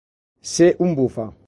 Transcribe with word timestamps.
Ser 0.53 0.71
un 0.79 0.95
bufa. 0.95 1.31